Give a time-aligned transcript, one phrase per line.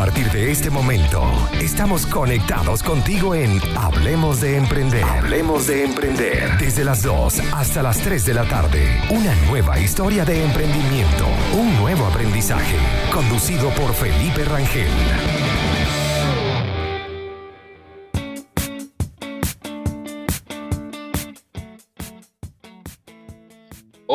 [0.00, 1.22] partir de este momento,
[1.60, 5.04] estamos conectados contigo en Hablemos de Emprender.
[5.04, 6.56] Hablemos de Emprender.
[6.56, 8.98] Desde las 2 hasta las 3 de la tarde.
[9.10, 11.26] Una nueva historia de emprendimiento.
[11.52, 12.78] Un nuevo aprendizaje.
[13.12, 14.88] Conducido por Felipe Rangel.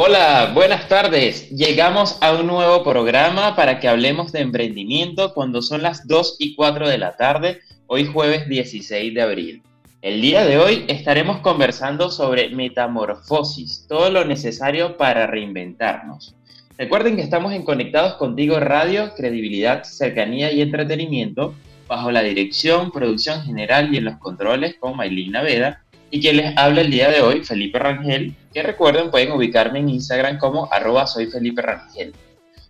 [0.07, 1.49] Hola, buenas tardes.
[1.49, 6.53] Llegamos a un nuevo programa para que hablemos de emprendimiento cuando son las 2 y
[6.53, 9.63] 4 de la tarde, hoy jueves 16 de abril.
[10.03, 16.35] El día de hoy estaremos conversando sobre metamorfosis, todo lo necesario para reinventarnos.
[16.77, 21.55] Recuerden que estamos en Conectados Contigo Radio, credibilidad, cercanía y entretenimiento,
[21.87, 25.81] bajo la dirección, producción general y en los controles con Maylin Naveda
[26.11, 29.89] y quien les habla el día de hoy, Felipe Rangel, que recuerden pueden ubicarme en
[29.89, 32.13] Instagram como arroba soy Felipe Rangel.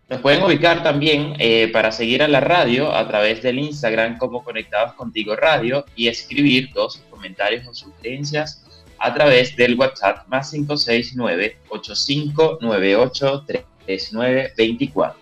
[0.09, 4.43] Nos pueden ubicar también eh, para seguir a la radio a través del Instagram como
[4.43, 8.65] Conectados Contigo Radio y escribir todos sus comentarios o sugerencias
[8.97, 15.19] a través del WhatsApp más 569 8598 3924.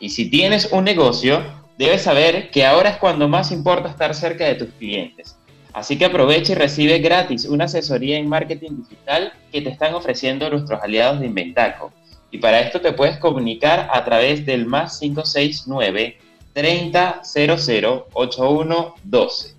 [0.02, 1.42] Y si tienes un negocio,
[1.78, 5.37] debes saber que ahora es cuando más importa estar cerca de tus clientes.
[5.78, 10.50] Así que aprovecha y recibe gratis una asesoría en marketing digital que te están ofreciendo
[10.50, 11.94] nuestros aliados de Inventaco.
[12.32, 16.18] Y para esto te puedes comunicar a través del más 569
[16.54, 19.56] 3000 8112.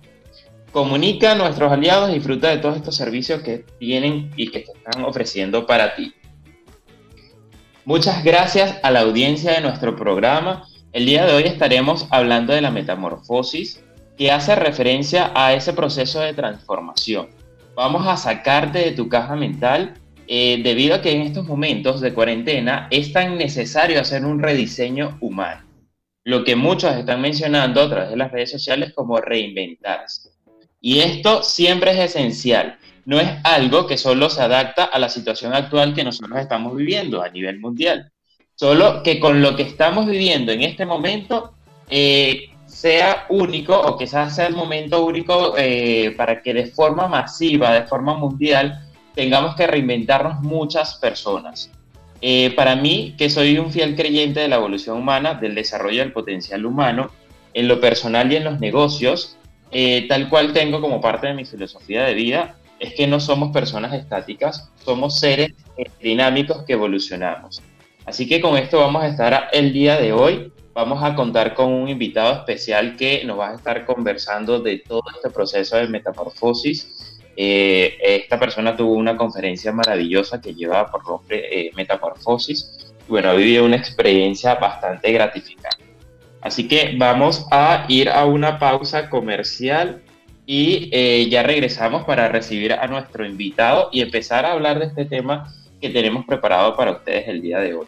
[0.73, 4.73] Comunica a nuestros aliados y disfruta de todos estos servicios que tienen y que te
[4.73, 6.13] están ofreciendo para ti.
[7.85, 10.67] Muchas gracias a la audiencia de nuestro programa.
[10.91, 13.81] El día de hoy estaremos hablando de la metamorfosis,
[14.19, 17.29] que hace referencia a ese proceso de transformación.
[17.73, 19.93] Vamos a sacarte de tu caja mental
[20.27, 25.17] eh, debido a que en estos momentos de cuarentena es tan necesario hacer un rediseño
[25.21, 25.65] humano.
[26.25, 30.31] Lo que muchos están mencionando a través de las redes sociales como reinventarse.
[30.81, 32.77] Y esto siempre es esencial.
[33.05, 37.21] No es algo que solo se adapta a la situación actual que nosotros estamos viviendo
[37.21, 38.11] a nivel mundial.
[38.53, 41.53] Solo que con lo que estamos viviendo en este momento,
[41.89, 47.73] eh, sea único o quizás sea el momento único eh, para que de forma masiva,
[47.73, 51.69] de forma mundial, tengamos que reinventarnos muchas personas.
[52.21, 56.13] Eh, para mí, que soy un fiel creyente de la evolución humana, del desarrollo del
[56.13, 57.11] potencial humano,
[57.53, 59.35] en lo personal y en los negocios,
[59.71, 63.51] eh, tal cual tengo como parte de mi filosofía de vida, es que no somos
[63.51, 65.51] personas estáticas, somos seres
[66.01, 67.61] dinámicos que evolucionamos.
[68.05, 71.71] Así que con esto vamos a estar el día de hoy vamos a contar con
[71.71, 77.17] un invitado especial que nos va a estar conversando de todo este proceso de metamorfosis.
[77.35, 82.93] Eh, esta persona tuvo una conferencia maravillosa que lleva por nombre eh, Metamorfosis.
[83.07, 85.85] Bueno, ha vivido una experiencia bastante gratificante.
[86.41, 90.01] Así que vamos a ir a una pausa comercial
[90.45, 95.05] y eh, ya regresamos para recibir a nuestro invitado y empezar a hablar de este
[95.05, 97.87] tema que tenemos preparado para ustedes el día de hoy.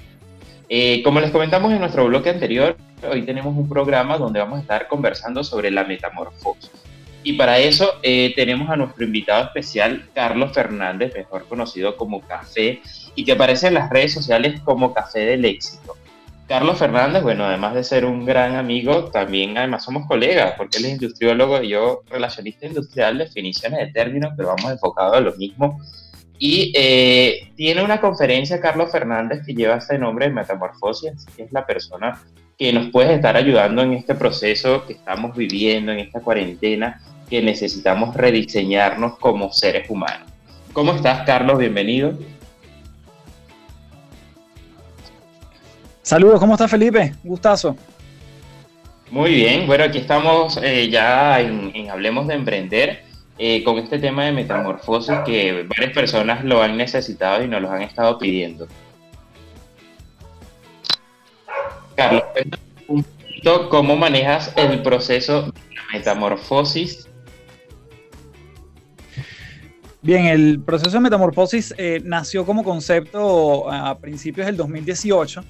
[0.74, 4.62] Eh, como les comentamos en nuestro bloque anterior, hoy tenemos un programa donde vamos a
[4.62, 6.70] estar conversando sobre la metamorfosis.
[7.22, 12.80] Y para eso eh, tenemos a nuestro invitado especial, Carlos Fernández, mejor conocido como Café,
[13.14, 15.94] y que aparece en las redes sociales como Café del Éxito.
[16.48, 20.86] Carlos Fernández, bueno, además de ser un gran amigo, también además somos colegas, porque él
[20.86, 25.82] es industriólogo y yo relacionista industrial, definiciones de términos, pero vamos enfocados a lo mismo
[26.44, 31.52] y eh, tiene una conferencia, Carlos Fernández, que lleva este nombre de Metamorfosis, que es
[31.52, 32.20] la persona
[32.58, 37.00] que nos puede estar ayudando en este proceso que estamos viviendo, en esta cuarentena,
[37.30, 40.28] que necesitamos rediseñarnos como seres humanos.
[40.72, 41.60] ¿Cómo estás, Carlos?
[41.60, 42.18] Bienvenido.
[46.02, 47.14] Saludos, ¿cómo estás, Felipe?
[47.22, 47.76] Gustazo.
[49.12, 54.24] Muy bien, bueno, aquí estamos eh, ya en, Hablemos de Emprender eh, con este tema
[54.24, 58.66] de metamorfosis que varias personas lo han necesitado y nos lo han estado pidiendo.
[61.94, 62.22] Carlos,
[62.88, 67.08] un poquito cómo manejas el proceso de la metamorfosis.
[70.00, 75.44] Bien, el proceso de metamorfosis eh, nació como concepto a principios del 2018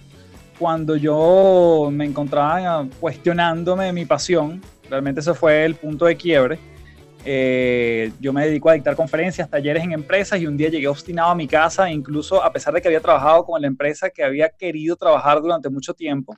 [0.63, 6.59] cuando yo me encontraba cuestionándome mi pasión, realmente ese fue el punto de quiebre.
[7.25, 11.31] Eh, yo me dedico a dictar conferencias, talleres en empresas y un día llegué obstinado
[11.31, 14.49] a mi casa, incluso a pesar de que había trabajado con la empresa que había
[14.49, 16.37] querido trabajar durante mucho tiempo,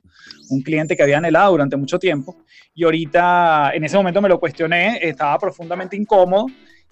[0.49, 2.35] un cliente que había anhelado durante mucho tiempo,
[2.75, 6.45] y ahorita en ese momento me lo cuestioné, estaba profundamente incómodo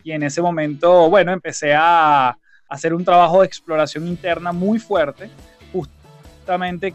[0.03, 2.35] y en ese momento, bueno, empecé a
[2.67, 5.29] hacer un trabajo de exploración interna muy fuerte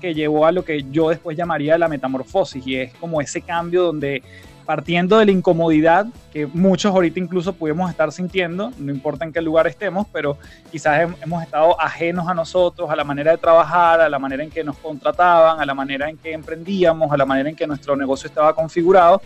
[0.01, 3.85] que llevó a lo que yo después llamaría la metamorfosis y es como ese cambio
[3.85, 4.23] donde
[4.69, 9.41] partiendo de la incomodidad que muchos ahorita incluso pudimos estar sintiendo, no importa en qué
[9.41, 10.37] lugar estemos, pero
[10.71, 14.51] quizás hemos estado ajenos a nosotros, a la manera de trabajar, a la manera en
[14.51, 17.97] que nos contrataban, a la manera en que emprendíamos, a la manera en que nuestro
[17.97, 19.23] negocio estaba configurado.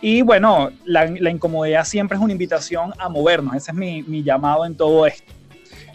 [0.00, 4.64] Y bueno, la, incomodidad siempre es una invitación a movernos, ese es mi, mi llamado
[4.66, 5.32] en todo esto.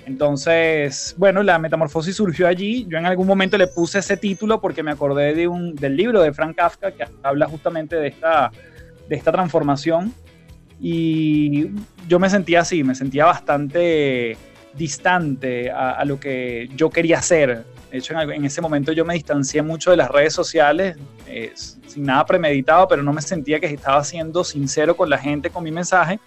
[0.09, 2.87] Entonces, bueno, la metamorfosis surgió allí.
[2.89, 6.19] Yo en algún momento le puse ese título porque me acordé de un, del libro
[6.23, 8.49] de Frank Kafka que habla justamente de esta,
[9.07, 10.11] de esta transformación.
[10.81, 11.67] Y
[12.07, 14.35] yo me sentía así, me sentía bastante
[14.73, 17.63] distante a, lo que yo quería hacer.
[17.91, 20.97] De hecho, en, ese momento yo me distancié mucho de las redes sociales,
[21.27, 25.51] eh, sin nada premeditado, pero no me sentía que estaba siendo sincero con la gente,
[25.51, 26.19] con mi mensaje.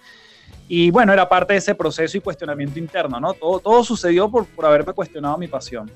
[0.67, 3.33] Y bueno, era parte de ese proceso y cuestionamiento interno, ¿no?
[3.33, 5.91] Todo, todo sucedió por, por haberme cuestionado mi pasión.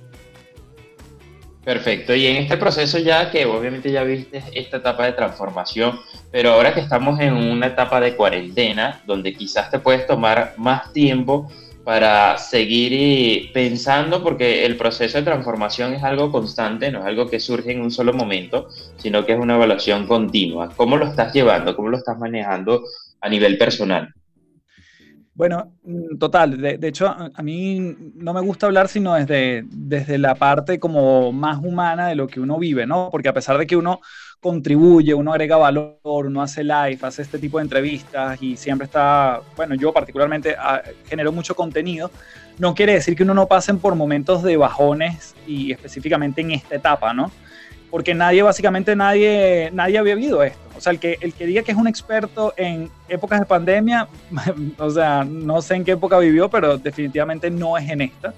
[1.68, 6.00] Perfecto, y en este proceso ya que obviamente ya viste esta etapa de transformación,
[6.32, 10.94] pero ahora que estamos en una etapa de cuarentena, donde quizás te puedes tomar más
[10.94, 11.52] tiempo
[11.84, 17.30] para seguir eh, pensando, porque el proceso de transformación es algo constante, no es algo
[17.30, 20.70] que surge en un solo momento, sino que es una evaluación continua.
[20.76, 21.76] ¿Cómo lo estás llevando?
[21.76, 22.84] ¿Cómo lo estás manejando
[23.20, 24.14] a nivel personal?
[25.38, 26.60] Bueno, mm, total.
[26.60, 31.60] De, hecho, a, mí no me gusta hablar sino desde, desde la parte como más
[31.60, 33.10] humana de lo que uno vive, ¿no?
[33.12, 34.02] Porque a pesar de que uno
[34.42, 39.42] contribuye, uno agrega valor, uno hace live, hace este tipo de entrevistas y siempre está,
[39.56, 42.10] bueno, yo particularmente ah, genero mucho contenido,
[42.58, 46.76] no quiere decir que uno no pasen por momentos de bajones y específicamente en esta
[46.76, 47.32] etapa, ¿no?
[47.90, 50.60] Porque nadie, básicamente nadie, nadie había vivido esto.
[50.76, 54.08] O sea, el que, el que diga que es un experto en épocas de pandemia,
[54.78, 58.34] o sea, no sé en qué época vivió, pero definitivamente no es en esta.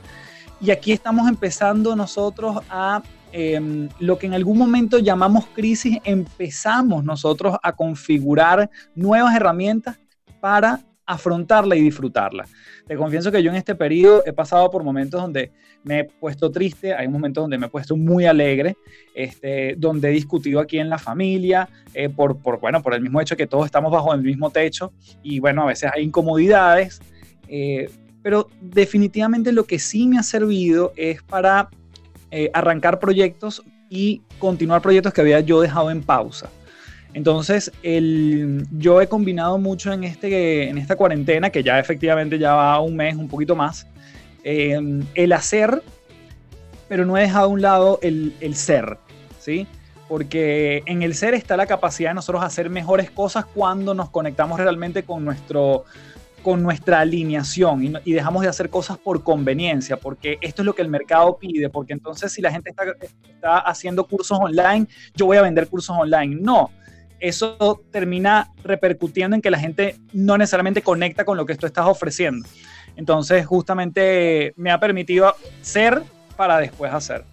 [0.62, 3.02] Y aquí estamos empezando nosotros a
[3.32, 10.00] em, lo que en algún momento llamamos crisis, empezamos nosotros a configurar nuevas herramientas
[10.40, 12.46] para afrontarla y disfrutarla.
[12.86, 15.52] Te confieso que yo en este periodo he pasado por momentos donde
[15.84, 18.78] me he puesto triste, hay momentos donde me he puesto muy alegre,
[19.16, 23.20] este, donde he discutido aquí en la familia, eh, por, por, bueno, por el mismo
[23.20, 27.02] hecho que todos estamos bajo el mismo techo y bueno, a veces hay incomodidades,
[27.48, 27.90] eh,
[28.22, 31.70] pero definitivamente lo que sí me ha servido es para
[32.30, 36.52] eh, arrancar proyectos y continuar proyectos que había yo dejado en pausa.
[37.14, 42.54] Entonces, el, yo he combinado mucho en, este, en esta cuarentena, que ya efectivamente ya
[42.54, 43.88] va un mes, un poquito más,
[44.44, 45.82] em, el hacer,
[46.88, 48.98] pero no he dejado a un lado el, el, ser,
[49.40, 49.68] ¿sí?
[50.08, 54.60] Porque en el ser está la capacidad de nosotros hacer mejores cosas cuando nos conectamos
[54.60, 55.86] realmente con, nuestro,
[56.44, 60.76] con nuestra alineación y, y, dejamos de hacer cosas por conveniencia, porque esto es lo
[60.76, 62.84] que el mercado pide, porque entonces si la gente está,
[63.28, 66.38] está haciendo cursos online, yo voy a vender cursos online.
[66.40, 66.72] No,
[67.20, 71.86] eso termina repercutiendo en que la gente no necesariamente conecta con lo que tú estás
[71.88, 72.48] ofreciendo.
[72.96, 76.04] Entonces, justamente me ha permitido ser
[76.36, 77.24] para después hacer.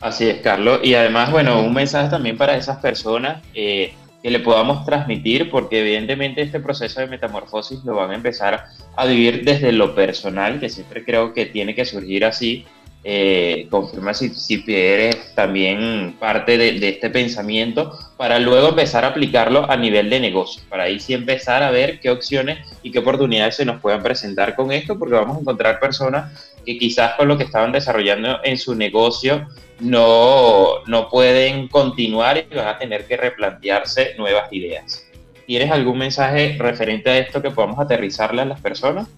[0.00, 0.80] Así es, Carlos.
[0.82, 5.80] Y además, bueno, un mensaje también para esas personas eh, que le podamos transmitir, porque
[5.80, 8.64] evidentemente este proceso de metamorfosis lo van a empezar
[8.96, 12.64] a vivir desde lo personal, que siempre creo que tiene que surgir así,
[13.04, 19.68] eh, confirma si, si eres también parte de, este pensamiento para luego empezar a aplicarlo
[19.68, 23.56] a nivel de negocio, para ahí sí empezar a ver qué opciones y qué oportunidades
[23.56, 27.36] se nos puedan presentar con esto, porque vamos a encontrar personas que quizás con lo
[27.36, 29.48] que estaban desarrollando en su negocio
[29.80, 35.04] no, no pueden continuar y van a tener que replantearse nuevas ideas.
[35.44, 39.08] ¿Tienes algún mensaje referente a esto que podamos aterrizarle a las personas?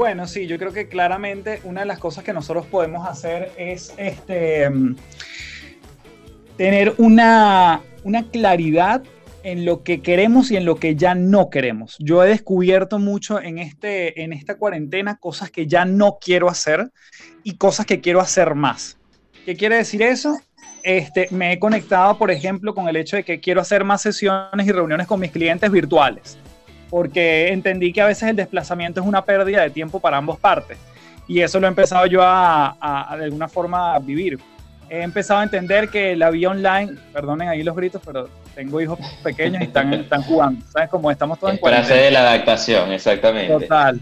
[0.00, 3.92] Bueno, sí, yo creo que claramente una de las cosas que nosotros podemos hacer es
[3.98, 4.66] este
[6.56, 9.02] tener una, una claridad
[9.42, 11.96] en lo que queremos y en lo que ya no queremos.
[11.98, 16.90] Yo he descubierto mucho en, este, en esta cuarentena cosas que ya no quiero hacer
[17.44, 18.96] y cosas que quiero hacer más.
[19.44, 20.34] ¿Qué quiere decir eso?
[20.82, 24.66] Este, me he conectado, por ejemplo, con el hecho de que quiero hacer más sesiones
[24.66, 26.38] y reuniones con mis clientes virtuales,
[26.90, 30.76] porque entendí que a veces el desplazamiento es una pérdida de tiempo para ambas partes.
[31.26, 34.38] Y eso lo he empezado yo a, a, a de alguna forma a vivir
[34.90, 38.98] he empezado a entender que la vía online, perdonen ahí los gritos, pero tengo hijos
[39.22, 40.90] pequeños y están, están jugando, ¿sabes?
[40.90, 42.00] Como estamos todos en cuarentena.
[42.00, 43.52] de la adaptación, exactamente.
[43.52, 44.00] Total.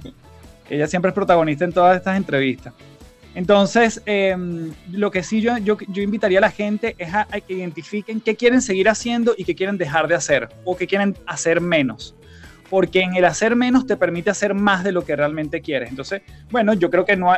[0.69, 2.73] Ella siempre es protagonista en todas estas entrevistas.
[3.35, 7.41] Entonces, em, lo que sí yo, yo, yo, invitaría a la gente es a, a,
[7.41, 11.17] que identifiquen qué quieren seguir haciendo y qué quieren dejar de hacer o qué quieren
[11.27, 12.17] hacer menos.
[12.71, 15.91] Porque en el hacer menos te permite hacer más de lo que realmente quieres.
[15.91, 17.33] Entonces, bueno, yo creo que no,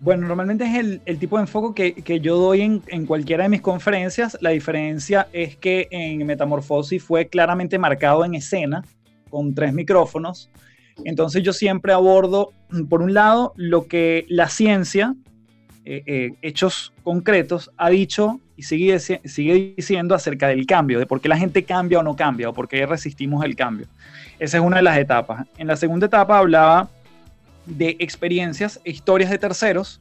[0.00, 3.44] Bueno, normalmente es el, el tipo de enfoque que, que yo doy en, en, cualquiera
[3.44, 4.38] de mis conferencias.
[4.40, 8.84] La diferencia es que en Metamorfosis fue claramente marcado en escena,
[9.28, 10.50] con tres micrófonos.
[11.04, 12.52] Entonces yo siempre abordo,
[12.88, 15.14] por un lado, lo que la ciencia,
[15.90, 21.18] eh, eh, hechos concretos, ha dicho y sigue, sigue diciendo acerca del cambio, de por
[21.18, 23.86] qué la gente cambia o no cambia, o por qué resistimos el cambio.
[24.38, 25.46] Esa es una de las etapas.
[25.56, 26.90] En la segunda etapa hablaba
[27.64, 29.98] de experiencias e historias de terceros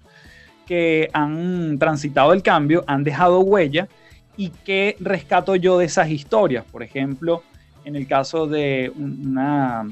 [0.66, 3.88] que han transitado el cambio, han dejado huella
[4.36, 6.66] y qué rescato yo de esas historias.
[6.66, 7.44] Por ejemplo,
[7.86, 9.88] en el caso de una,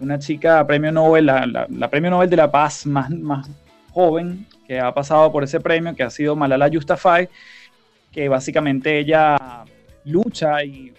[0.00, 3.10] una chica premio Nobel, la, premio Nobel de la Paz más
[3.96, 7.30] joven que ha pasado por ese premio, que ha sido Malala Yousafzai,
[8.12, 9.64] que básicamente ella
[10.04, 10.92] lucha y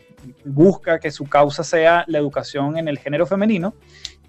[0.43, 3.75] busca que su causa sea la educación en el género femenino.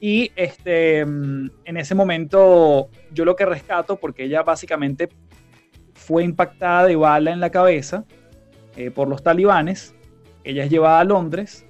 [0.00, 5.08] Y este, en ese momento yo lo que rescato, porque ella básicamente
[5.94, 8.04] fue impactada de bala en la cabeza
[8.76, 9.94] eh, por los talibanes,
[10.44, 11.64] ella es llevada a Londres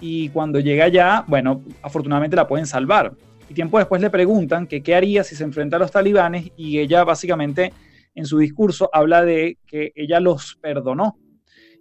[0.00, 3.12] y cuando llega allá, bueno, afortunadamente la pueden salvar.
[3.50, 7.02] Y tiempo después le preguntan qué haría si se enfrenta a los talibanes y ella
[7.02, 7.72] básicamente
[8.14, 11.18] en su discurso habla de que ella los perdonó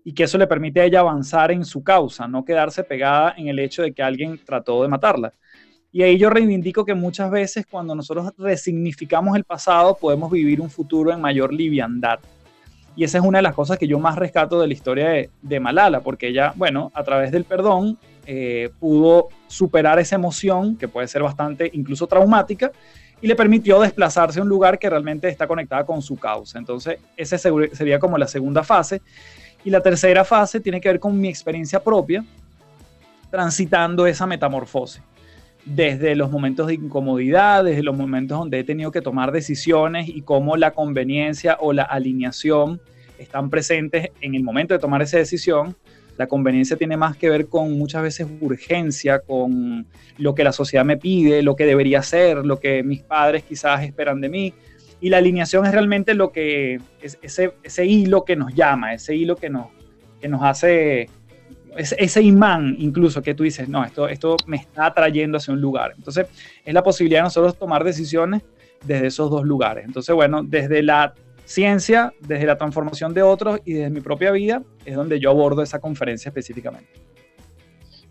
[0.04, 3.50] y que eso le permite a ella avanzar en su causa, no quedarse pegada en
[3.50, 5.32] el hecho de que alguien trató de matarla.
[5.92, 10.72] Y ahí yo reivindico que muchas veces cuando nosotros resignificamos el pasado podemos vivir un
[10.72, 12.20] futuro en mayor liviandad.
[12.96, 15.30] Y esa es una de las cosas que yo más rescato de la historia de,
[15.44, 18.00] de Malala, porque ella, bueno, a través del perdón
[18.32, 22.72] eh, pudo superar esa emoción que puede ser bastante incluso traumática
[23.20, 26.60] y le permitió desplazarse a un lugar que realmente está conectada con su causa.
[26.60, 29.02] Entonces, esa sería como la segunda fase.
[29.64, 32.24] Y la tercera fase tiene que ver con mi experiencia propia,
[33.32, 35.02] transitando esa metamorfosis.
[35.66, 40.22] Desde los momentos de incomodidad, desde los momentos donde he tenido que tomar decisiones y
[40.22, 42.80] cómo la conveniencia o la alineación
[43.18, 45.76] están presentes en el momento de tomar esa decisión,
[46.20, 50.84] la conveniencia tiene más que ver con muchas veces urgencia, con lo que la sociedad
[50.84, 54.54] me pide, lo que debería hacer, lo que mis padres quizás esperan de mí.
[55.00, 59.16] Y la alineación es realmente lo que, es ese, ese hilo que nos llama, ese
[59.16, 59.68] hilo que nos,
[60.20, 61.10] que nos hace,
[61.78, 65.94] ese imán incluso que tú dices, no, esto, esto me está atrayendo hacia un lugar.
[65.96, 66.28] Entonces,
[66.66, 68.44] es la posibilidad de nosotros tomar decisiones
[68.86, 69.86] desde esos dos lugares.
[69.86, 71.14] Entonces, bueno, desde la
[71.50, 75.64] ciencia, desde la transformación de otros y desde mi propia vida, es donde yo abordo
[75.64, 76.90] esa conferencia específicamente.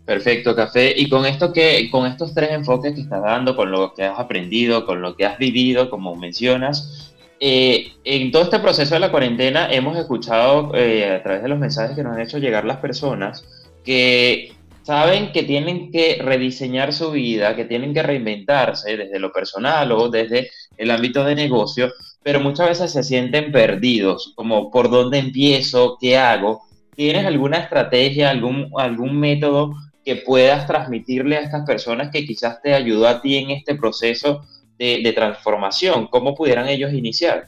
[0.03, 0.93] Perfecto, Café.
[0.93, 4.19] Y con esto que, con estos tres enfoques que estás dando, con lo que has
[4.19, 9.11] aprendido, con lo que has vivido, como mencionas, eh, en todo este proceso de la
[9.11, 12.77] cuarentena hemos escuchado eh, a través de los mensajes que nos han hecho llegar las
[12.77, 13.45] personas
[13.85, 14.51] que
[14.83, 20.09] saben que tienen que rediseñar su vida, que tienen que reinventarse desde lo personal o
[20.09, 25.97] desde el ámbito de negocio, pero muchas veces se sienten perdidos, como por dónde empiezo,
[25.99, 26.61] qué hago.
[26.95, 29.73] ¿Tienes alguna estrategia, algún, algún método
[30.03, 34.45] que puedas transmitirle a estas personas que quizás te ayudó a ti en este proceso
[34.77, 36.07] de, de transformación?
[36.07, 37.47] ¿Cómo pudieran ellos iniciar?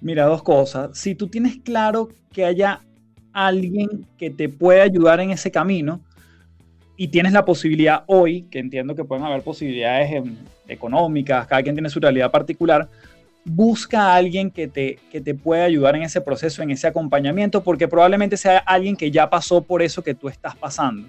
[0.00, 0.98] Mira, dos cosas.
[0.98, 2.80] Si tú tienes claro que haya
[3.32, 6.00] alguien que te puede ayudar en ese camino
[6.96, 10.22] y tienes la posibilidad hoy, que entiendo que pueden haber posibilidades
[10.68, 12.88] económicas, cada quien tiene su realidad particular,
[13.44, 17.62] busca a alguien que te, que te pueda ayudar en ese proceso, en ese acompañamiento,
[17.62, 21.08] porque probablemente sea alguien que ya pasó por eso que tú estás pasando.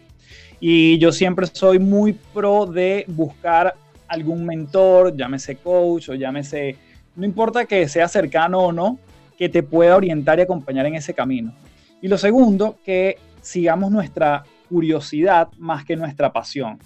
[0.60, 3.75] Y yo siempre soy muy pro de buscar
[4.08, 6.78] algún mentor, llámese coach o llámese,
[7.16, 9.00] no importa que sea cercano o no,
[9.38, 11.54] que te pueda orientar y acompañar en ese camino.
[12.02, 16.80] Y lo segundo, que sigamos nuestra curiosidad más que nuestra pasión.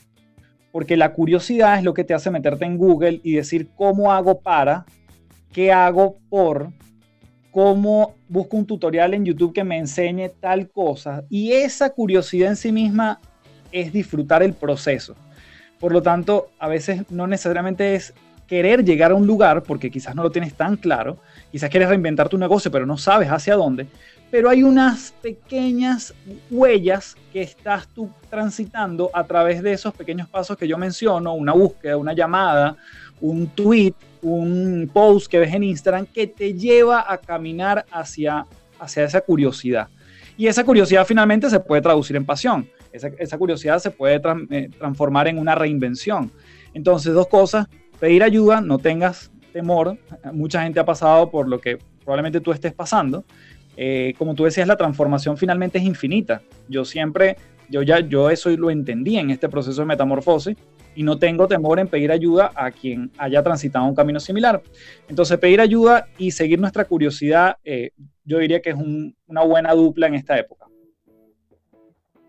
[0.72, 4.40] Porque la curiosidad es lo que te hace meterte en Google y decir cómo hago
[4.40, 4.86] para,
[5.58, 6.70] qué hago por,
[7.50, 11.24] cómo busco un tutorial en YouTube que me enseñe tal cosa.
[11.32, 13.20] Y esa curiosidad en sí misma
[13.72, 15.16] es disfrutar el proceso.
[15.80, 18.14] Por lo tanto, a veces no necesariamente es
[18.46, 21.18] querer llegar a un lugar, porque quizás no lo tienes tan claro,
[21.52, 23.88] quizás quieres reinventar tu negocio, pero no sabes hacia dónde,
[24.30, 26.14] pero hay unas pequeñas
[26.52, 31.54] huellas que estás tú transitando a través de esos pequeños pasos que yo menciono, una
[31.54, 32.78] búsqueda, una llamada,
[33.22, 38.46] un tweet, un post que ves en Instagram que te lleva a caminar hacia,
[38.80, 39.88] hacia esa curiosidad.
[40.38, 42.70] Y esa curiosidad finalmente se puede traducir en pasión.
[42.92, 46.32] Esa, curiosidad se puede eh, transformar en una reinvención.
[46.74, 47.68] Entonces, dos cosas,
[48.00, 49.98] pedir ayuda, no tengas temor.
[50.34, 53.24] Mucha gente ha pasado por lo que probablemente tú estés pasando
[53.80, 56.42] eh, como tú decías, la transformación finalmente es infinita.
[56.68, 57.38] Yo siempre,
[57.70, 60.58] yo ya, yo eso lo entendí en este proceso de metamorfosis
[60.98, 64.64] y no tengo temor en pedir ayuda a quien haya transitado un camino similar.
[65.08, 67.92] Entonces, pedir ayuda y seguir nuestra curiosidad, eh,
[68.26, 68.76] yo diría que es
[69.28, 70.66] una buena dupla en esta época.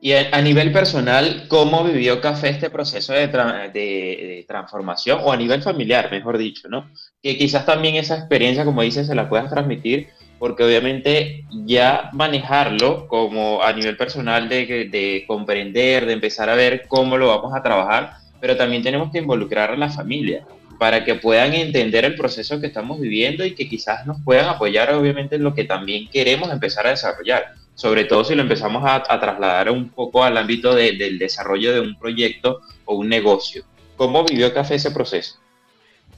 [0.02, 5.20] Y a, nivel personal, ¿cómo vivió Café este proceso de, de, transformación?
[5.24, 6.90] O a nivel familiar, mejor dicho, ¿no?
[7.22, 13.08] Que quizás también esa experiencia, como dices, se la puedas transmitir porque obviamente ya manejarlo
[13.08, 17.62] como a nivel personal de, de, comprender, de empezar a ver cómo lo vamos a
[17.62, 20.44] trabajar, pero también tenemos que involucrar a la familia
[20.78, 24.94] para que puedan entender el proceso que estamos viviendo y que quizás nos puedan apoyar
[24.94, 29.02] obviamente en lo que también queremos empezar a desarrollar, sobre todo si lo empezamos a,
[29.02, 33.64] trasladar un poco al ámbito del desarrollo de un proyecto o un negocio.
[33.96, 35.38] ¿Cómo vivió Café ese proceso?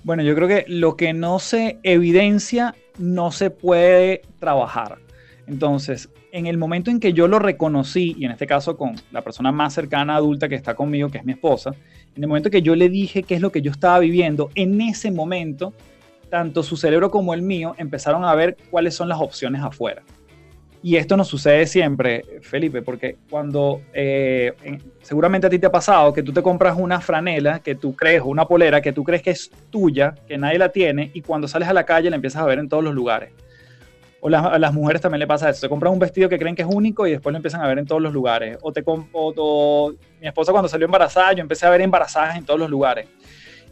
[0.03, 4.99] Bueno, yo creo que lo que no se evidencia no se puede trabajar.
[5.47, 9.23] Entonces, en el momento en que yo lo reconocí, y en este caso con la
[9.23, 11.75] persona más cercana adulta que está conmigo, que es mi esposa,
[12.17, 14.81] en el momento que yo le dije qué es lo que yo estaba viviendo, en
[14.81, 15.73] ese momento,
[16.29, 20.03] tanto su cerebro como el mío empezaron a ver cuáles son las opciones afuera.
[20.83, 24.55] Y esto no sucede siempre, Felipe, porque cuando eh,
[25.03, 28.23] seguramente a ti te ha pasado que tú te compras una franela que tú crees,
[28.25, 31.69] una polera que tú crees que es tuya, que nadie la tiene, y cuando sales
[31.69, 33.31] a la calle la empiezas a ver en todos los lugares.
[34.21, 35.61] O a las mujeres también le pasa eso.
[35.61, 37.79] Se compran un vestido que creen que es único y después lo empiezan a ver
[37.79, 38.59] en todos los lugares.
[38.61, 42.61] O, te, o, mi esposa cuando salió embarazada, yo empecé a ver embarazadas en todos
[42.61, 43.09] los lugares.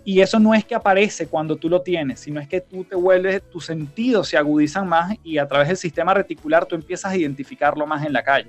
[0.05, 2.97] Y eso no es que aparece cuando tú lo tienes, sino es que tú te
[2.97, 7.17] vuelves, tus sentidos se agudizan más y a través del sistema reticular tú empiezas a
[7.17, 8.49] identificarlo más en la calle.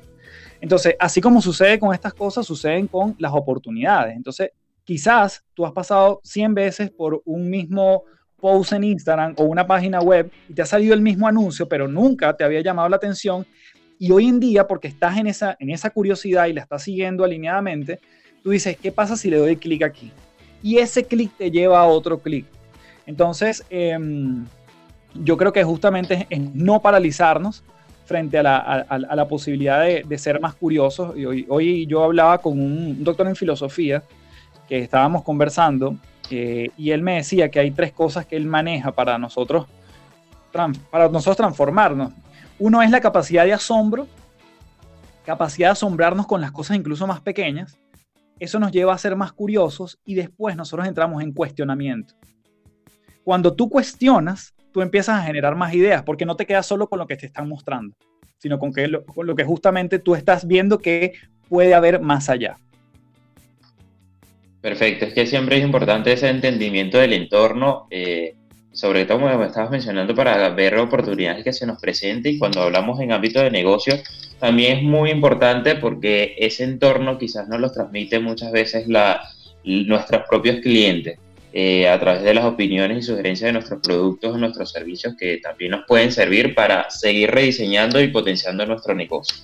[0.62, 4.16] Entonces, así como sucede con estas cosas, suceden con las oportunidades.
[4.16, 4.52] Entonces,
[4.86, 8.04] quizás tú has pasado 100 veces por un mismo
[8.40, 11.88] post en Instagram o una página web y te ha salido el mismo anuncio, pero
[11.88, 13.46] nunca te había llamado la atención.
[13.98, 17.24] Y hoy en día, porque estás en esa, en esa curiosidad y la estás siguiendo
[17.24, 18.00] alineadamente,
[18.44, 20.12] tú dices, ¿qué pasa si le doy clic aquí?
[20.62, 22.46] y ese clic te lleva a otro clic.
[23.06, 24.46] Entonces, em,
[25.14, 27.64] yo creo que justamente es no paralizarnos
[28.06, 31.16] frente a la, posibilidad de, ser más curiosos.
[31.16, 34.04] Y hoy, yo hablaba con un, doctor en filosofía
[34.68, 35.96] que estábamos conversando
[36.32, 39.68] eh, y él me decía que hay tres cosas que él maneja para nosotros,
[40.52, 42.14] para nosotros transformarnos.
[42.58, 44.08] Uno es la capacidad de asombro,
[45.26, 47.78] capacidad de asombrarnos con las cosas incluso más pequeñas
[48.40, 52.14] eso nos lleva a ser más curiosos y después nosotros entramos en cuestionamiento.
[53.24, 57.00] Cuando tú cuestionas, tú empiezas a generar más ideas, porque no te quedas solo con
[57.00, 57.96] lo que te están mostrando,
[58.38, 58.72] sino con,
[59.24, 61.14] lo que justamente tú estás viendo que
[61.50, 62.56] puede haber más allá.
[64.62, 68.36] Perfecto, es que siempre es importante ese entendimiento del entorno, eh,
[68.74, 73.00] sobre todo como estabas mencionando, para ver oportunidades que se nos presenten y cuando hablamos
[73.00, 73.96] en ámbito de negocio,
[74.40, 79.22] también es muy importante porque ese entorno quizás nos lo transmite muchas veces la,
[79.64, 81.20] nuestros propios clientes.
[81.52, 85.38] Eh, a través de las opiniones y sugerencias de nuestros productos o nuestros servicios que
[85.38, 89.36] también nos pueden servir para seguir rediseñando y potenciando nuestro negocio.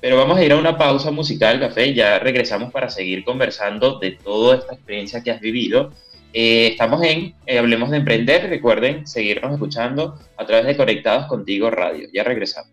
[0.00, 4.12] Pero vamos a ir a una pausa musical, café, ya regresamos para seguir conversando de
[4.12, 5.92] toda esta experiencia que has vivido.
[6.32, 8.50] Eh, estamos en eh, Hablemos de Emprender.
[8.50, 12.08] Recuerden seguirnos escuchando a través de Conectados Contigo Radio.
[12.12, 12.72] Ya regresamos.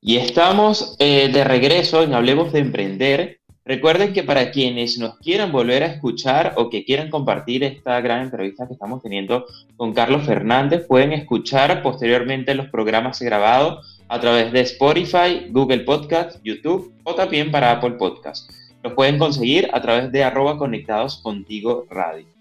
[0.00, 3.40] Y estamos eh, de regreso en Hablemos de Emprender.
[3.66, 8.22] Recuerden que para quienes nos quieran volver a escuchar o que quieran compartir esta gran
[8.22, 9.44] entrevista que estamos teniendo
[9.76, 16.38] con Carlos Fernández, pueden escuchar posteriormente los programas grabados a través de Spotify, Google Podcast,
[16.44, 18.48] YouTube o también para Apple Podcast.
[18.84, 22.35] Los pueden conseguir a través de arroba conectados contigo radio.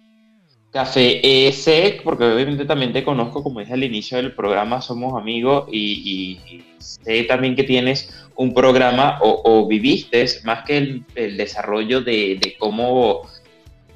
[0.76, 5.70] Café sé, porque obviamente también te conozco, como dije al inicio del programa, somos amigos
[5.72, 6.38] y,
[6.80, 10.78] sé también que tienes un programa o, viviste más que
[11.16, 13.22] el, desarrollo de, de, cómo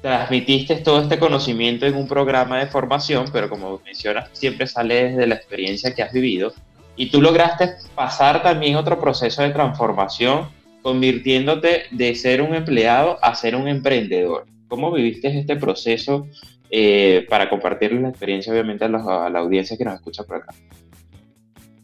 [0.00, 5.26] transmitiste todo este conocimiento en un programa de formación, pero como mencionas, siempre sale desde
[5.26, 6.54] la experiencia que has vivido
[6.96, 10.48] y tú lograste pasar también otro proceso de transformación,
[10.80, 14.46] convirtiéndote de ser un empleado a ser un emprendedor.
[14.66, 16.26] ¿Cómo viviste este proceso
[16.72, 20.54] eh, para compartir la experiencia, obviamente, a la, audiencia que nos escucha por acá.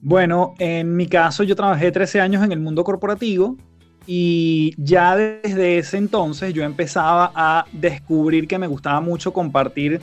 [0.00, 3.56] Bueno, en mi caso yo trabajé 13 años en el mundo corporativo
[4.06, 10.00] y ya desde ese entonces yo empezaba a descubrir que me gustaba mucho compartir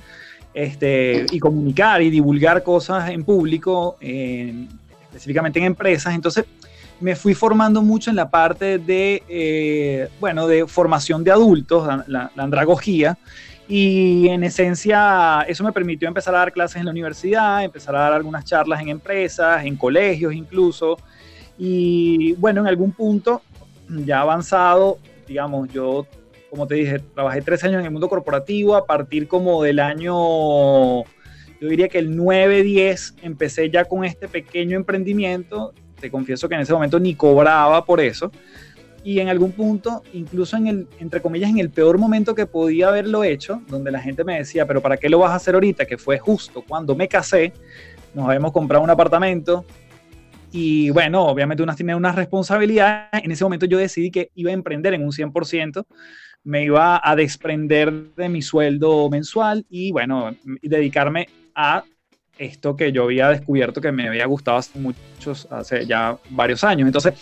[0.54, 6.14] este, y comunicar y divulgar cosas en público, específicamente en empresas.
[6.14, 6.44] Entonces
[7.00, 12.30] me fui formando mucho en la parte de, eh, bueno, de formación de adultos, la
[12.36, 13.18] andragogía.
[13.76, 18.02] Y en esencia, eso me permitió empezar a dar clases en la universidad, empezar a
[18.02, 20.96] dar algunas charlas en empresas, en colegios incluso.
[21.58, 23.42] Y bueno, en algún punto,
[23.90, 26.06] ya avanzado, digamos, yo,
[26.52, 30.14] como te dije, trabajé tres años en el mundo corporativo, a partir como del año,
[31.02, 35.74] yo diría que el 9-10, empecé ya con este pequeño emprendimiento.
[36.00, 38.32] Te confieso que en ese momento ni cobraba por eso
[39.04, 42.88] y en algún punto, incluso en el, entre comillas, en el peor momento que podía
[42.88, 45.86] haberlo hecho, donde la gente me decía, pero ¿para qué lo vas a hacer ahorita?
[45.86, 47.54] Que fue justo cuando me casé,
[48.14, 49.66] nos habíamos comprado un apartamento
[50.52, 53.10] y bueno, obviamente unas tienen una responsabilidad.
[53.12, 55.86] En ese momento yo decidí que iba a emprender en un 100%,
[56.44, 61.84] me iba a desprender de mi sueldo mensual y bueno, dedicarme a
[62.38, 66.88] esto que yo había descubierto que me había gustado hace muchos, hace ya varios años.
[66.88, 67.14] Entonces,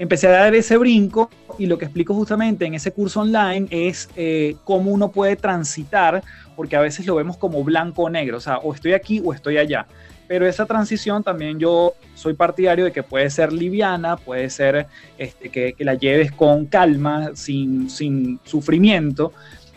[0.00, 4.08] empecé a dar ese brinco y lo que explico justamente en ese curso online es
[4.16, 6.22] eh, cómo uno puede transitar,
[6.56, 9.34] porque a veces lo vemos como blanco o negro, o sea, o estoy aquí o
[9.34, 9.86] estoy allá.
[10.26, 14.86] Pero esa transición también yo soy partidario de que puede ser liviana, puede ser
[15.18, 19.34] este, que, la lleves con calma, sin, sin sufrimiento.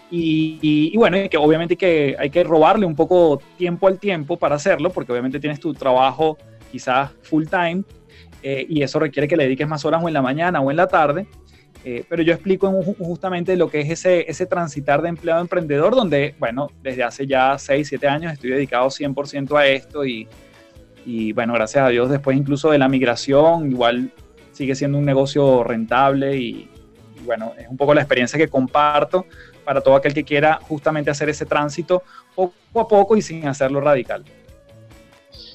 [0.10, 4.56] Y, y, bueno, que obviamente que hay que robarle un poco tiempo al tiempo para
[4.56, 6.38] hacerlo, porque obviamente tienes tu trabajo
[6.72, 7.84] quizás full time,
[8.44, 10.78] eh, y eso requiere que le dediques más horas o en la mañana o en
[10.78, 11.26] la tarde.
[11.86, 15.96] Eh, pero yo explico justamente lo que es ese, ese transitar de empleado a emprendedor,
[15.96, 20.28] donde, bueno, desde hace ya 6, 7 años estoy dedicado 100% a esto y,
[21.06, 24.12] y, bueno, gracias a Dios, después incluso de la migración, igual
[24.54, 26.70] sigue siendo un negocio rentable y,
[27.18, 29.26] y bueno, es un poco la experiencia que comparto
[29.66, 32.04] para todo aquel que quiera justamente hacer ese tránsito
[32.36, 34.24] poco a poco y sin hacerlo radical.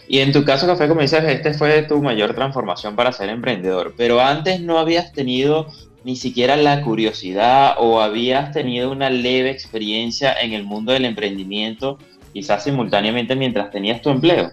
[0.08, 3.92] Y en tu caso, Café, como dices, este fue tu mayor transformación para ser emprendedor,
[3.94, 5.68] pero antes no habías tenido
[6.02, 11.98] ni siquiera la curiosidad o habías tenido una leve experiencia en el mundo del emprendimiento,
[12.32, 14.50] quizás simultáneamente mientras tenías tu empleo.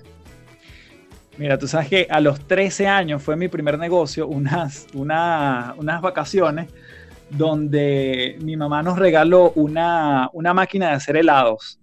[1.37, 6.67] Mira, tú sabes que a los 13 años fue mi primer negocio, unas, unas vacaciones,
[7.29, 11.79] donde mi mamá nos regaló una, una máquina de hacer helados.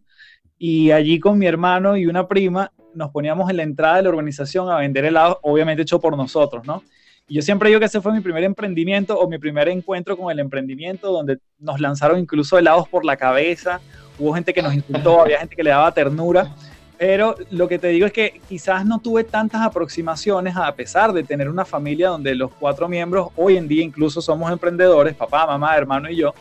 [0.59, 4.09] Y allí con mi hermano y una prima nos poníamos en la entrada de la
[4.11, 6.83] organización a vender helados, obviamente hecho por nosotros, ¿no?
[7.29, 10.31] Y yo siempre digo que ese fue mi primer emprendimiento o mi primer encuentro con
[10.31, 13.81] el emprendimiento, donde nos lanzaron incluso helados por la cabeza,
[14.19, 16.55] hubo gente que nos insultó, había gente que le daba ternura,
[16.99, 21.23] pero lo que te digo es que quizás no tuve tantas aproximaciones a pesar de
[21.23, 25.77] tener una familia donde los cuatro miembros hoy en día incluso somos emprendedores, papá, mamá,
[25.77, 26.35] hermano y yo,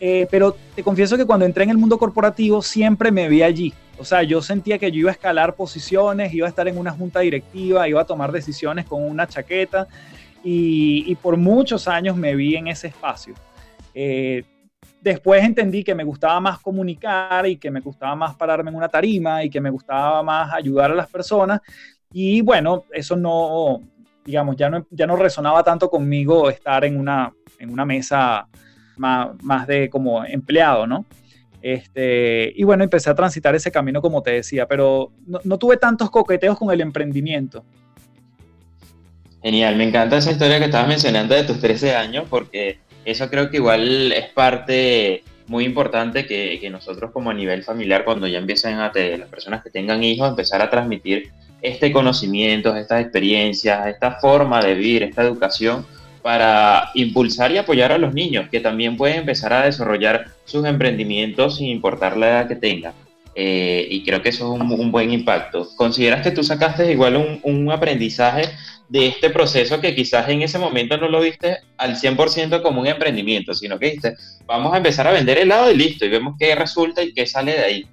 [0.00, 3.74] Eh, pero te confieso que cuando entré en el mundo corporativo siempre me vi allí.
[3.98, 6.92] O sea, yo sentía que yo iba a escalar posiciones, iba a estar en una
[6.92, 9.88] junta directiva, iba a tomar decisiones con una chaqueta
[10.44, 13.34] y, por muchos años me vi en ese espacio.
[13.92, 14.44] Eh,
[15.00, 18.88] después entendí que me gustaba más comunicar y que me gustaba más pararme en una
[18.88, 21.60] tarima y que me gustaba más ayudar a las personas.
[22.12, 23.82] Y bueno, eso no,
[24.24, 28.48] digamos, ya no, ya no resonaba tanto conmigo estar en una, en una mesa
[28.96, 31.04] más, más de como empleado, ¿no?
[31.60, 36.10] Este, y bueno, empecé a transitar ese camino como te decía, pero no, tuve tantos
[36.10, 37.64] coqueteos con el emprendimiento.
[39.42, 43.50] Genial, me encanta esa historia que estabas mencionando de tus 13 años, porque eso creo
[43.50, 48.80] que igual es parte muy importante que, nosotros como a nivel familiar, cuando ya empiezan
[48.80, 54.12] a tener, las personas que tengan hijos, empezar a transmitir este conocimiento, estas experiencias, esta
[54.20, 55.86] forma de vivir, esta educación,
[56.22, 61.56] para impulsar y apoyar a los niños, que también pueden empezar a desarrollar sus emprendimientos
[61.56, 62.92] sin importar la edad que tengan.
[63.34, 65.68] Eh, y creo que eso es un, buen impacto.
[65.76, 68.42] ¿Consideras que tú sacaste igual un, un, aprendizaje
[68.88, 72.88] de este proceso que quizás en ese momento no lo viste al 100% como un
[72.88, 76.54] emprendimiento, sino que dijiste, vamos a empezar a vender helado y listo, y vemos qué
[76.56, 77.86] resulta y qué sale de ahí?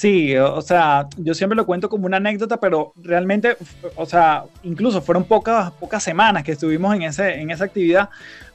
[0.00, 3.58] Sí, o sea, yo siempre lo cuento como una anécdota, pero realmente,
[3.96, 8.08] o sea, incluso fueron pocas, pocas semanas que estuvimos en, ese, en esa actividad,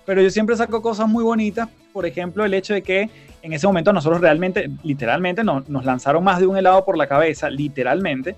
[0.07, 3.11] pero yo siempre saco cosas muy bonitas, por ejemplo, el hecho de que
[3.43, 7.05] en ese momento nosotros realmente, literalmente, nos, nos lanzaron más de un helado por la
[7.05, 8.35] cabeza, literalmente,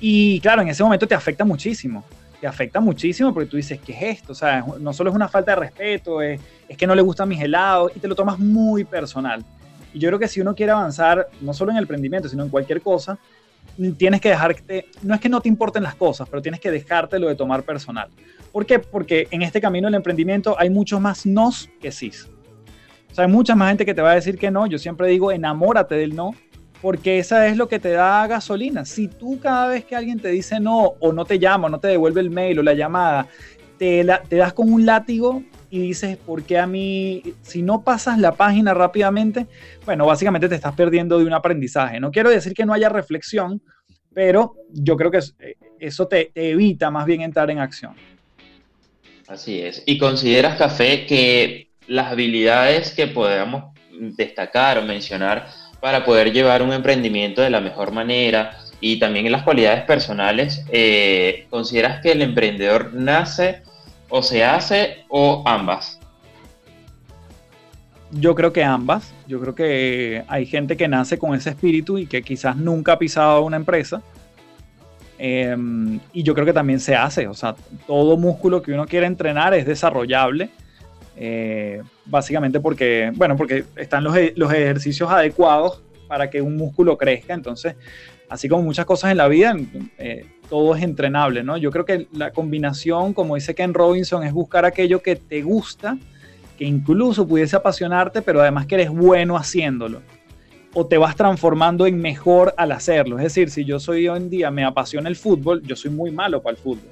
[0.00, 2.04] y claro, en ese momento te afecta muchísimo,
[2.40, 4.32] te afecta muchísimo porque tú dices, ¿qué es esto?
[4.32, 7.28] O sea, no solo es una falta de respeto, es, es que no le gustan
[7.28, 9.44] mis helados, y te lo tomas muy personal.
[9.92, 12.50] Y yo creo que si uno quiere avanzar, no solo en el emprendimiento, sino en
[12.50, 13.18] cualquier cosa,
[13.98, 17.28] tienes que dejarte, no es que no te importen las cosas, pero tienes que dejártelo
[17.28, 18.08] de tomar personal.
[18.52, 18.78] ¿Por qué?
[18.78, 22.10] Porque en este camino del emprendimiento hay muchos más nos que sí.
[23.10, 24.66] O sea, hay mucha más gente que te va a decir que no.
[24.66, 26.34] Yo siempre digo, enamórate del no,
[26.80, 28.84] porque esa es lo que te da gasolina.
[28.84, 31.80] Si tú cada vez que alguien te dice no, o no te llama, o no
[31.80, 33.26] te devuelve el mail o la llamada,
[33.78, 38.32] te das con un látigo, y dices, ¿por qué a mí, si no pasas la
[38.32, 39.46] página rápidamente,
[39.84, 42.00] bueno, básicamente te estás perdiendo de un aprendizaje.
[42.00, 43.60] No quiero decir que no haya reflexión,
[44.14, 47.94] pero yo creo que eh, eso te, evita más bien entrar en acción.
[49.28, 49.82] Así es.
[49.86, 53.74] ¿Y consideras, Café, que las habilidades que podamos
[54.16, 55.48] destacar o mencionar
[55.80, 60.64] para poder llevar un emprendimiento de la mejor manera y también en las cualidades personales,
[60.70, 63.62] eh, consideras que el emprendedor nace
[64.08, 66.00] o se hace o ambas?
[68.12, 69.12] Yo creo que ambas.
[69.26, 72.98] Yo creo que hay gente que nace con ese espíritu y que quizás nunca ha
[72.98, 74.02] pisado una empresa.
[75.18, 77.26] Em, y yo creo que también se hace.
[77.26, 80.50] O sea, todo músculo que uno quiere entrenar es desarrollable.
[81.16, 86.96] Eh, básicamente porque, bueno, porque están los, e, los ejercicios adecuados para que un músculo
[86.96, 87.34] crezca.
[87.34, 87.74] Entonces,
[88.28, 89.56] así como muchas cosas en la vida,
[89.98, 91.56] eh, todo es entrenable, ¿no?
[91.56, 95.98] Yo creo que la combinación, como dice Ken Robinson, es buscar aquello que te gusta,
[96.56, 100.02] que incluso pudiese apasionarte, pero además que eres bueno haciéndolo.
[100.72, 103.18] O te vas transformando en mejor al hacerlo.
[103.18, 106.10] Es decir, si yo soy hoy en día, me apasiona el fútbol, yo soy muy
[106.10, 106.90] malo para el fútbol.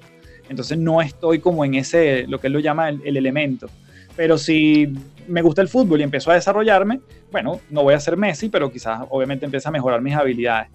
[0.48, 3.68] Entonces no estoy como en ese, lo que él lo llama el, el elemento.
[4.16, 4.92] Pero si
[5.26, 8.70] me gusta el fútbol y empiezo a desarrollarme, bueno, no voy a ser Messi, pero
[8.70, 10.68] quizás obviamente empieza a mejorar mis habilidades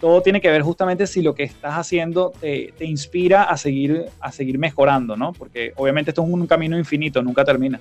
[0.00, 4.32] todo tiene que ver justamente si lo que estás haciendo te, inspira a seguir, a
[4.32, 5.32] seguir mejorando, ¿no?
[5.32, 7.80] Porque obviamente esto es un camino infinito, nunca termina.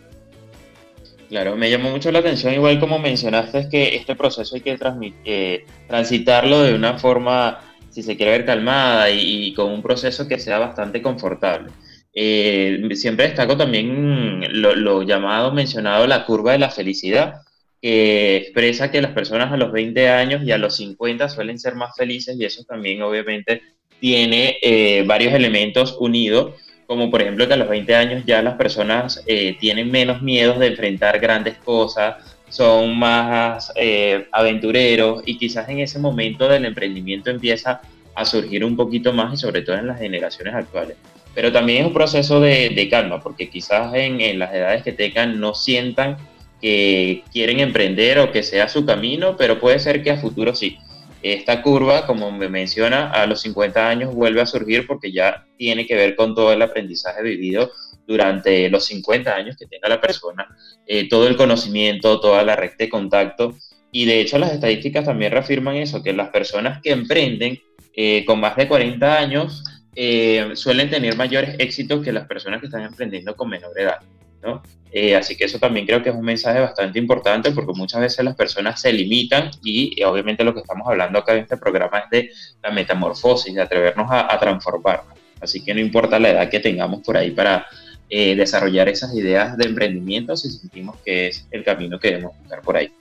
[1.30, 4.78] Claro, me llamó mucho la atención, igual como mencionaste, es que este proceso hay que
[5.26, 10.38] eh, transitarlo de una forma, si se quiere ver, calmada y, con un proceso que
[10.38, 11.72] sea bastante confortable.
[12.14, 17.42] Eh, siempre destaco también lo, llamado, mencionado, la curva de la felicidad,
[17.86, 21.76] que expresa que las personas a los 20 años y a los 50 suelen ser
[21.76, 23.62] más felices y eso también obviamente
[24.00, 26.56] tiene eh, varios elementos unidos,
[26.88, 30.58] como por ejemplo que a los 20 años ya las personas eh, tienen menos miedos
[30.58, 32.16] de enfrentar grandes cosas,
[32.50, 37.82] son más eh, aventureros y quizás en ese momento del emprendimiento empieza
[38.16, 40.98] a surgir un poquito más y sobre todo en las generaciones actuales.
[41.36, 45.40] Pero también es un proceso de, calma, porque quizás en, en las edades que tengan
[45.40, 46.18] no sientan
[46.62, 50.78] que quieren emprender o que sea su camino, pero puede ser que a futuro sí.
[51.22, 55.88] Esta curva, como me menciona, a los 50 años vuelve a surgir porque ya tiene
[55.88, 57.72] que ver con todo el aprendizaje vivido
[58.06, 60.48] durante los 50 años que tenga la persona,
[60.86, 63.56] eh, todo el conocimiento, toda la red de contacto.
[63.92, 67.60] Y de hecho las estadísticas también reafirman eso, que las personas que emprenden
[67.96, 69.64] eh, con más de 40 años
[69.96, 74.00] eh, suelen tener mayores éxitos que las personas que están emprendiendo con menor edad
[74.46, 74.64] ¿no?
[74.92, 78.24] Eh, así que eso también creo que es un mensaje bastante importante porque muchas veces
[78.24, 82.10] las personas se limitan y, obviamente lo que estamos hablando acá en este programa es
[82.10, 82.30] de
[82.64, 85.18] la metamorfosis, de atrevernos a, a transformarnos.
[85.42, 87.68] Así que no importa la edad que tengamos por ahí para
[88.08, 92.62] eh, desarrollar esas ideas de emprendimiento si sentimos que es el camino que debemos buscar
[92.62, 92.92] por ahí.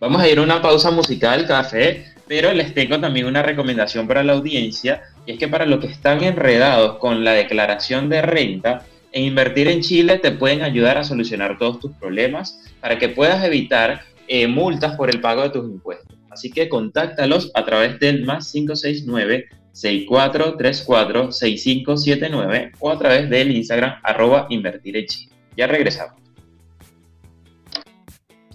[0.00, 4.24] Vamos a ir a una pausa musical, café, pero les tengo también una recomendación para
[4.24, 8.86] la audiencia, y es que para los que están enredados con la declaración de renta,
[9.12, 13.42] en Invertir en Chile te pueden ayudar a solucionar todos tus problemas para que puedas
[13.44, 16.16] evitar eh, multas por el pago de tus impuestos.
[16.30, 24.46] Así que contáctalos a través del más 569 6434-6579 o a través del Instagram arroba
[24.50, 25.32] invertir en Chile.
[25.56, 26.20] Ya regresamos.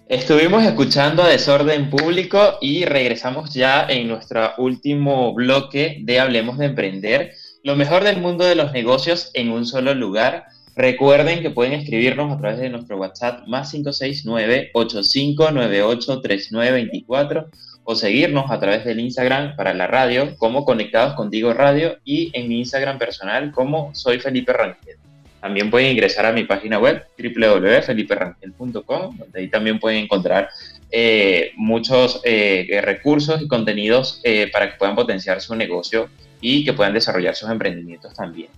[0.08, 6.68] Estuvimos escuchando a Desorden Público y regresamos ya en nuestro último bloque de Hablemos de
[6.68, 7.34] Emprender,
[7.68, 10.46] lo mejor del mundo de los negocios en un solo lugar.
[10.78, 17.50] Recuerden que pueden escribirnos a través de nuestro WhatsApp más 569 8598 3924
[17.84, 22.48] o seguirnos a través del Instagram para la radio como Conectados Contigo Radio y en
[22.48, 24.96] mi Instagram personal como soy Felipe Rangel.
[25.42, 30.48] También pueden ingresar a mi página web www.feliperangel.com, donde ahí también pueden encontrar
[30.90, 36.10] eh, muchos eh, recursos y contenidos eh, para que puedan potenciar su negocio
[36.42, 38.50] y que puedan desarrollar sus emprendimientos también.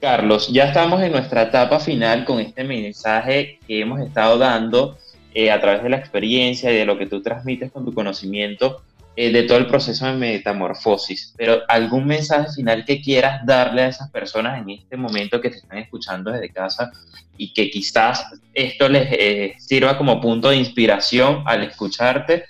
[0.00, 4.96] Carlos, ya estamos en nuestra etapa final con este mensaje que hemos estado dando
[5.34, 8.82] eh, a través de la experiencia y de lo que tú transmites con tu conocimiento
[9.16, 11.34] eh, de todo el proceso de metamorfosis.
[11.36, 15.56] Pero algún mensaje final que quieras darle a esas personas en este momento que te
[15.56, 16.92] están escuchando desde casa
[17.36, 22.44] y que quizás esto les eh, sirva como punto de inspiración al escucharte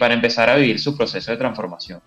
[0.00, 2.00] para empezar a vivir su proceso de transformación.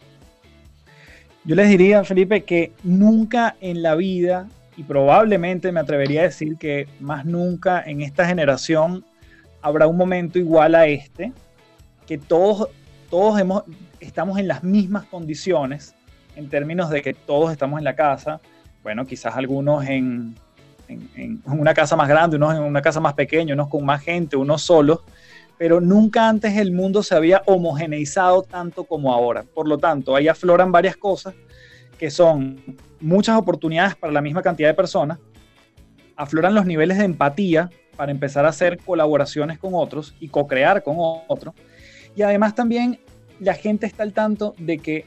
[1.43, 6.57] Yo les diría, Felipe, que nunca en la vida, y probablemente me atrevería a decir
[6.57, 9.03] que más nunca en esta generación,
[9.61, 11.31] habrá un momento igual a este,
[12.07, 12.69] que todos,
[13.09, 13.63] todos hemos,
[13.99, 15.95] estamos en las mismas condiciones
[16.35, 18.39] en términos de que todos estamos en la casa,
[18.83, 20.35] bueno, quizás algunos en,
[20.87, 24.35] en, una casa más grande, unos en una casa más pequeña, unos con más gente,
[24.35, 24.99] unos solos,
[25.61, 29.43] pero nunca antes el mundo se había homogeneizado tanto como ahora.
[29.43, 31.35] Por lo tanto, ahí afloran varias cosas
[31.99, 32.59] que son
[32.99, 35.19] muchas oportunidades para la misma cantidad de personas,
[36.15, 40.95] afloran los niveles de empatía para empezar a hacer colaboraciones con otros y co-crear con
[41.27, 41.53] otros.
[42.15, 42.99] Y además también
[43.39, 45.05] la gente está al tanto de que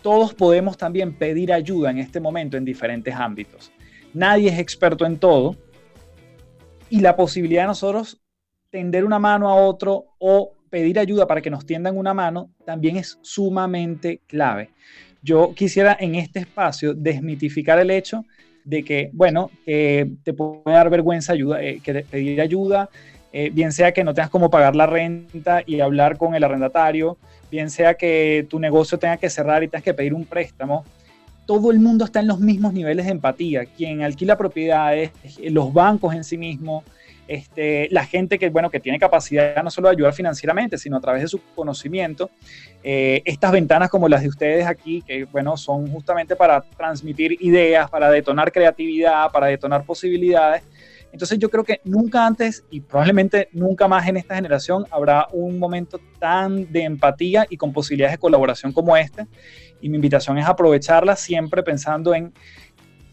[0.00, 3.70] todos podemos también pedir ayuda en este momento en diferentes ámbitos.
[4.14, 5.54] Nadie es experto en todo
[6.88, 8.21] y la posibilidad de nosotros
[8.72, 12.96] tender una mano a otro o pedir ayuda para que nos tiendan una mano también
[12.96, 14.70] es sumamente clave.
[15.22, 18.24] Yo quisiera en este espacio desmitificar el hecho
[18.64, 22.88] de que, bueno, te puede dar vergüenza ayuda, eh, que pedir ayuda,
[23.32, 27.18] eh, bien sea que no tengas cómo pagar la renta y hablar con el arrendatario,
[27.50, 30.84] bien sea que tu negocio tenga que cerrar y tengas que pedir un préstamo.
[31.44, 33.66] Todo el mundo está en los mismos niveles de empatía.
[33.66, 35.10] Quien alquila propiedades,
[35.42, 36.84] los bancos en sí mismos,
[37.32, 41.00] este, la gente que, bueno, que tiene capacidad no solo de ayudar financieramente, sino a
[41.00, 42.30] través de su conocimiento.
[42.84, 47.88] Eh, estas ventanas como las de ustedes aquí, que bueno, son justamente para transmitir ideas,
[47.88, 50.62] para detonar creatividad, para detonar posibilidades.
[51.10, 55.58] Entonces yo creo que nunca antes y probablemente nunca más en esta generación habrá un
[55.58, 59.26] momento tan de empatía y con posibilidades de colaboración como este.
[59.80, 62.34] Y mi invitación es aprovecharla siempre pensando en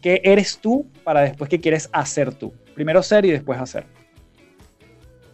[0.02, 2.52] qué eres tú para después qué quieres hacer tú.
[2.74, 3.99] Primero ser y después hacer.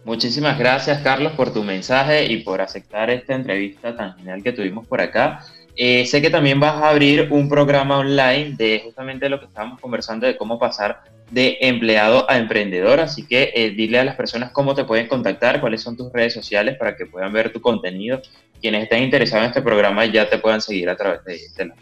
[0.07, 4.87] Muchísimas gracias, Carlos, por tu mensaje y por aceptar esta entrevista tan genial que tuvimos
[4.87, 5.43] por acá.
[5.75, 9.81] Eh, sé que también vas a abrir un programa online de justamente lo que estábamos
[9.81, 14.51] conversando de cómo pasar de empleado a emprendedor, así que eh, dile a las personas
[14.51, 18.21] cómo te pueden contactar, cuáles son tus redes sociales para que puedan ver tu contenido.
[18.61, 21.75] Quienes estén interesados en este programa ya te puedan seguir a través de, de la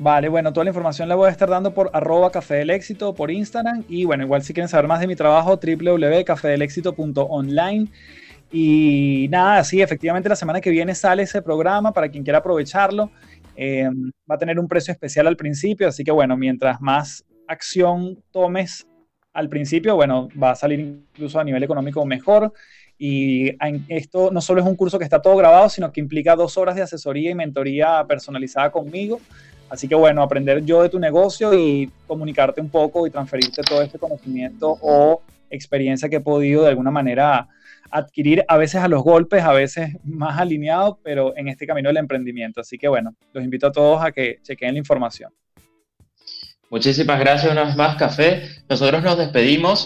[0.00, 3.16] Vale, bueno, toda la información la voy a estar dando por arroba café del éxito
[3.16, 7.88] por Instagram y bueno, igual si quieren saber más de mi trabajo, www.cafedelexito.online.
[8.52, 13.10] Y nada, sí, efectivamente la semana que viene sale ese programa para quien quiera aprovecharlo.
[13.56, 13.90] Eh,
[14.30, 18.86] va a tener un precio especial al principio, así que bueno, mientras más acción tomes
[19.32, 22.52] al principio, bueno, va a salir incluso a nivel económico mejor.
[22.96, 23.50] Y
[23.88, 26.76] esto no solo es un curso que está todo grabado, sino que implica dos horas
[26.76, 29.20] de asesoría y mentoría personalizada conmigo
[29.70, 33.82] Así que bueno, aprender yo de tu negocio y comunicarte un poco y transferirte todo
[33.82, 37.48] este conocimiento o experiencia que he podido de alguna manera
[37.90, 41.98] adquirir, a veces a los golpes, a veces más alineado, pero en este camino del
[41.98, 42.60] emprendimiento.
[42.60, 45.32] Así que bueno, los invito a todos a que chequen la información.
[46.70, 48.42] Muchísimas gracias una vez más, Café.
[48.68, 49.76] Nosotros nos despedimos.